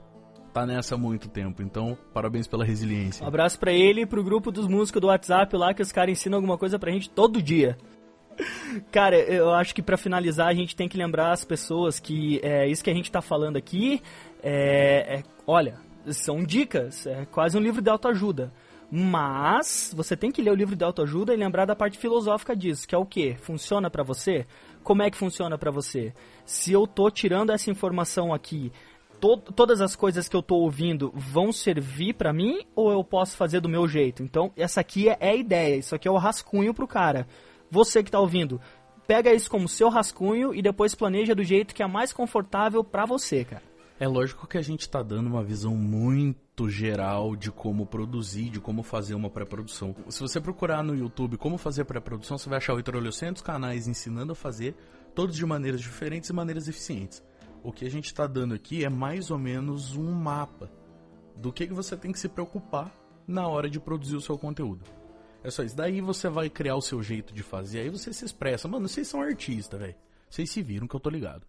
Tá 0.53 0.65
nessa 0.65 0.95
há 0.95 0.97
muito 0.97 1.27
tempo. 1.27 1.63
Então, 1.63 1.97
parabéns 2.13 2.47
pela 2.47 2.63
resiliência. 2.63 3.23
Um 3.23 3.27
abraço 3.27 3.57
para 3.59 3.71
ele 3.71 4.01
e 4.01 4.05
pro 4.05 4.23
grupo 4.23 4.51
dos 4.51 4.67
músicos 4.67 5.01
do 5.01 5.07
WhatsApp 5.07 5.55
lá, 5.55 5.73
que 5.73 5.81
os 5.81 5.91
caras 5.91 6.11
ensinam 6.11 6.37
alguma 6.37 6.57
coisa 6.57 6.77
pra 6.77 6.91
gente 6.91 7.09
todo 7.09 7.41
dia. 7.41 7.77
Cara, 8.91 9.17
eu 9.17 9.51
acho 9.51 9.73
que 9.73 9.81
para 9.81 9.97
finalizar 9.97 10.47
a 10.47 10.53
gente 10.53 10.75
tem 10.75 10.87
que 10.87 10.97
lembrar 10.97 11.31
as 11.31 11.43
pessoas 11.43 11.99
que 11.99 12.39
é, 12.43 12.67
isso 12.67 12.83
que 12.83 12.89
a 12.89 12.93
gente 12.93 13.11
tá 13.11 13.21
falando 13.21 13.57
aqui 13.57 14.01
é, 14.43 15.17
é 15.17 15.23
olha, 15.45 15.75
são 16.11 16.43
dicas, 16.43 17.05
é 17.07 17.25
quase 17.25 17.57
um 17.57 17.61
livro 17.61 17.81
de 17.81 17.89
autoajuda. 17.89 18.51
Mas 18.89 19.93
você 19.95 20.15
tem 20.15 20.31
que 20.31 20.41
ler 20.41 20.51
o 20.51 20.55
livro 20.55 20.75
de 20.75 20.83
autoajuda 20.83 21.33
e 21.33 21.37
lembrar 21.37 21.65
da 21.65 21.75
parte 21.75 21.97
filosófica 21.97 22.55
disso, 22.55 22.87
que 22.87 22.95
é 22.95 22.97
o 22.97 23.05
que? 23.05 23.35
Funciona 23.35 23.89
para 23.89 24.03
você? 24.03 24.45
Como 24.81 25.03
é 25.03 25.11
que 25.11 25.17
funciona 25.17 25.57
para 25.57 25.71
você? 25.71 26.13
Se 26.45 26.71
eu 26.71 26.87
tô 26.87 27.09
tirando 27.11 27.51
essa 27.51 27.69
informação 27.69 28.33
aqui, 28.33 28.71
to 29.19 29.35
todas 29.37 29.81
as 29.81 29.95
coisas 29.95 30.29
que 30.29 30.35
eu 30.35 30.41
tô 30.41 30.55
ouvindo 30.55 31.11
vão 31.13 31.51
servir 31.51 32.13
para 32.13 32.31
mim 32.31 32.61
ou 32.73 32.89
eu 32.89 33.03
posso 33.03 33.35
fazer 33.35 33.59
do 33.59 33.67
meu 33.67 33.85
jeito? 33.89 34.23
Então, 34.23 34.53
essa 34.55 34.79
aqui 34.79 35.09
é, 35.09 35.17
é 35.19 35.29
a 35.31 35.35
ideia, 35.35 35.75
isso 35.75 35.93
aqui 35.93 36.07
é 36.07 36.11
o 36.11 36.17
rascunho 36.17 36.73
pro 36.73 36.87
cara. 36.87 37.27
Você 37.69 38.01
que 38.01 38.09
está 38.09 38.19
ouvindo, 38.19 38.61
pega 39.05 39.33
isso 39.33 39.49
como 39.49 39.67
seu 39.67 39.89
rascunho 39.89 40.53
e 40.53 40.61
depois 40.61 40.95
planeja 40.95 41.33
do 41.33 41.43
jeito 41.43 41.73
que 41.73 41.83
é 41.83 41.87
mais 41.87 42.13
confortável 42.13 42.83
para 42.83 43.05
você, 43.05 43.43
cara. 43.43 43.63
É 43.99 44.07
lógico 44.07 44.45
que 44.45 44.59
a 44.59 44.61
gente 44.61 44.81
está 44.81 45.01
dando 45.01 45.25
uma 45.25 45.43
visão 45.43 45.75
muito 45.75 46.69
geral 46.69 47.35
de 47.35 47.51
como 47.51 47.83
produzir, 47.83 48.51
de 48.51 48.59
como 48.59 48.83
fazer 48.83 49.15
uma 49.15 49.29
pré-produção. 49.29 49.95
Se 50.09 50.19
você 50.19 50.39
procurar 50.39 50.83
no 50.83 50.95
YouTube 50.95 51.35
como 51.35 51.57
fazer 51.57 51.83
pré-produção, 51.83 52.37
você 52.37 52.47
vai 52.47 52.57
achar 52.57 52.75
800 52.75 53.41
canais 53.41 53.87
ensinando 53.87 54.33
a 54.33 54.35
fazer, 54.35 54.75
todos 55.15 55.35
de 55.35 55.43
maneiras 55.47 55.81
diferentes 55.81 56.29
e 56.29 56.33
maneiras 56.33 56.67
eficientes. 56.67 57.23
O 57.63 57.71
que 57.71 57.85
a 57.85 57.89
gente 57.89 58.05
está 58.05 58.27
dando 58.27 58.53
aqui 58.53 58.85
é 58.85 58.89
mais 58.89 59.31
ou 59.31 59.39
menos 59.39 59.95
um 59.95 60.11
mapa 60.11 60.69
do 61.35 61.51
que, 61.51 61.65
que 61.65 61.73
você 61.73 61.97
tem 61.97 62.11
que 62.11 62.19
se 62.19 62.29
preocupar 62.29 62.95
na 63.27 63.47
hora 63.47 63.67
de 63.67 63.79
produzir 63.79 64.15
o 64.15 64.21
seu 64.21 64.37
conteúdo. 64.37 64.85
É 65.47 65.51
só 65.51 65.63
isso. 65.63 65.77
Daí 65.77 66.01
você 66.01 66.27
vai 66.27 66.49
criar 66.49 66.75
o 66.75 66.81
seu 66.81 67.01
jeito 67.01 67.33
de 67.33 67.41
fazer, 67.41 67.79
aí 67.79 67.89
você 67.89 68.11
se 68.11 68.25
expressa. 68.25 68.67
Mano, 68.67 68.85
vocês 68.85 69.07
são 69.07 69.21
artistas, 69.21 69.79
velho. 69.79 69.95
Vocês 70.29 70.49
se 70.49 70.61
viram 70.61 70.85
que 70.85 70.93
eu 70.93 70.99
tô 70.99 71.09
ligado. 71.09 71.43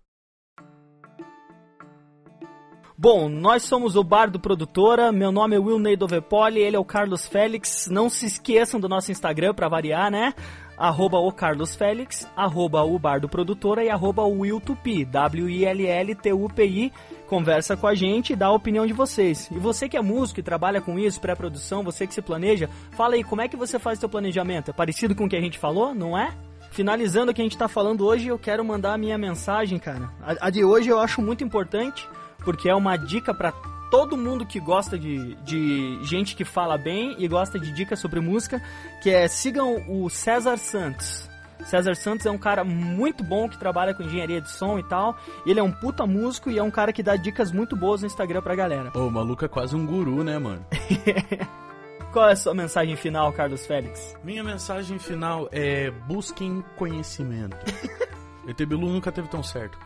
Bom, 2.97 3.29
nós 3.29 3.65
somos 3.65 3.97
o 3.97 4.05
Bar 4.05 4.31
do 4.31 4.39
Produtora. 4.39 5.11
Meu 5.11 5.33
nome 5.33 5.57
é 5.57 5.59
Will 5.59 5.81
Ney 5.81 5.97
Dovepoli, 5.97 6.61
ele 6.61 6.77
é 6.77 6.79
o 6.79 6.85
Carlos 6.85 7.27
Félix. 7.27 7.89
Não 7.91 8.09
se 8.09 8.27
esqueçam 8.27 8.79
do 8.79 8.89
nosso 8.89 9.11
Instagram 9.11 9.53
para 9.53 9.69
variar, 9.69 10.13
né? 10.13 10.33
Arroba 10.79 11.19
o 11.19 11.33
Carlos 11.33 11.75
Félix, 11.75 12.29
arroba 12.37 12.83
o 12.83 12.99
Bar 12.99 13.21
do 13.21 13.29
Produtora 13.29 13.83
e 13.83 13.91
arroba 13.91 14.23
o 14.23 14.41
Will 14.41 14.61
Tupi, 14.61 15.05
W-I-L-L-T-U-P-I 15.05 16.93
conversa 17.29 17.77
com 17.77 17.87
a 17.87 17.95
gente 17.95 18.33
e 18.33 18.37
dá 18.37 18.47
a 18.47 18.53
opinião 18.53 18.87
de 18.87 18.93
vocês. 18.93 19.49
E 19.53 19.59
você 19.59 19.89
que 19.89 19.97
é 19.97 20.01
músico 20.01 20.41
e 20.41 20.43
trabalha 20.43 20.81
com 20.81 20.99
isso, 20.99 21.21
pré-produção, 21.21 21.85
você 21.85 22.07
que 22.07 22.15
se 22.15 22.23
planeja, 22.23 22.69
fala 22.93 23.15
aí, 23.15 23.23
como 23.23 23.43
é 23.43 23.49
que 23.49 23.57
você 23.57 23.79
faz 23.79 23.99
seu 23.99 24.09
planejamento? 24.09 24.71
É 24.71 24.75
parecido 24.75 25.15
com 25.15 25.27
o 25.27 25.29
que 25.29 25.37
a 25.37 25.41
gente 25.41 25.59
falou, 25.59 25.95
não 25.95 26.19
é? 26.19 26.33
Finalizando 26.71 27.31
o 27.31 27.35
que 27.35 27.41
a 27.41 27.45
gente 27.45 27.53
está 27.53 27.69
falando 27.69 28.05
hoje, 28.05 28.29
eu 28.29 28.39
quero 28.39 28.65
mandar 28.65 28.95
a 28.95 28.99
minha 28.99 29.19
mensagem, 29.19 29.79
cara. 29.79 30.11
A, 30.23 30.47
a 30.47 30.51
de 30.51 30.65
hoje 30.65 30.89
eu 30.89 30.99
acho 30.99 31.21
muito 31.21 31.45
importante, 31.45 32.09
porque 32.39 32.69
é 32.69 32.75
uma 32.75 32.97
dica 32.97 33.35
para 33.35 33.53
todo 33.91 34.17
mundo 34.17 34.47
que 34.47 34.61
gosta 34.61 34.99
de, 34.99 35.35
de 35.37 35.99
gente 36.03 36.37
que 36.37 36.45
fala 36.45 36.77
bem 36.77 37.17
e 37.19 37.27
gosta 37.29 37.59
de 37.59 37.73
dicas 37.73 37.99
sobre 37.99 38.21
música, 38.21 38.63
que 39.03 39.11
é 39.11 39.29
sigam 39.29 39.85
o 39.89 40.09
César 40.09 40.57
Santos. 40.57 41.29
César 41.65 41.95
Santos 41.95 42.25
é 42.25 42.31
um 42.31 42.39
cara 42.39 42.65
muito 42.65 43.25
bom 43.25 43.49
que 43.49 43.59
trabalha 43.59 43.93
com 43.93 44.03
engenharia 44.03 44.41
de 44.41 44.51
som 44.51 44.79
e 44.79 44.83
tal. 44.83 45.17
Ele 45.45 45.61
é 45.61 45.63
um 45.63 45.73
puta 45.73 46.07
músico 46.07 46.51
e 46.51 46.59
é 46.59 46.63
um 46.63 46.71
cara 46.71 46.93
que 46.93 47.03
dá 47.03 47.17
dicas 47.17 47.53
muito 47.53 47.77
boas 47.77 48.01
no 48.01 48.07
Instagram 48.07 48.43
pra 48.43 48.55
galera. 48.55 48.93
Ô, 48.95 49.07
o 49.07 49.11
maluco 49.11 49.45
é 49.45 49.49
quase 49.49 49.75
um 49.75 49.85
guru, 49.85 50.23
né, 50.23 50.39
mano? 50.39 50.65
Qual 52.13 52.29
é 52.29 52.33
a 52.33 52.37
sua 52.37 52.55
mensagem 52.55 52.97
final, 52.97 53.33
Carlos 53.33 53.67
Félix? 53.67 54.17
Minha 54.25 54.43
mensagem 54.43 54.99
final 54.99 55.49
é 55.53 55.91
busquem 55.91 56.65
conhecimento. 56.77 57.57
ET 58.49 58.57
Bilu 58.57 58.89
nunca 58.89 59.13
teve 59.13 59.29
tão 59.29 59.43
certo. 59.43 59.79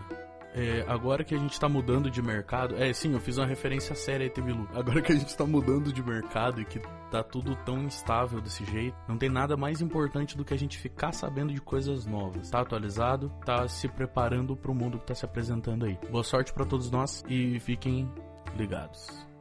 É, 0.54 0.84
agora 0.86 1.24
que 1.24 1.34
a 1.34 1.38
gente 1.38 1.58
tá 1.58 1.68
mudando 1.68 2.10
de 2.10 2.20
mercado. 2.22 2.76
É, 2.76 2.92
sim, 2.92 3.12
eu 3.12 3.20
fiz 3.20 3.38
uma 3.38 3.46
referência 3.46 3.94
séria 3.94 4.24
a 4.24 4.26
Etebilu. 4.26 4.68
Agora 4.74 5.00
que 5.00 5.12
a 5.12 5.14
gente 5.14 5.36
tá 5.36 5.46
mudando 5.46 5.92
de 5.92 6.02
mercado 6.02 6.60
e 6.60 6.64
que 6.64 6.78
tá 7.10 7.22
tudo 7.22 7.56
tão 7.64 7.82
instável 7.84 8.40
desse 8.40 8.64
jeito, 8.64 8.96
não 9.08 9.16
tem 9.16 9.28
nada 9.28 9.56
mais 9.56 9.80
importante 9.80 10.36
do 10.36 10.44
que 10.44 10.52
a 10.54 10.58
gente 10.58 10.78
ficar 10.78 11.12
sabendo 11.12 11.52
de 11.52 11.60
coisas 11.60 12.06
novas. 12.06 12.50
Tá 12.50 12.60
atualizado, 12.60 13.30
tá 13.44 13.66
se 13.68 13.88
preparando 13.88 14.56
pro 14.56 14.74
mundo 14.74 14.98
que 14.98 15.06
tá 15.06 15.14
se 15.14 15.24
apresentando 15.24 15.86
aí. 15.86 15.98
Boa 16.10 16.24
sorte 16.24 16.52
para 16.52 16.66
todos 16.66 16.90
nós 16.90 17.22
e 17.28 17.58
fiquem 17.60 18.10
ligados. 18.56 19.31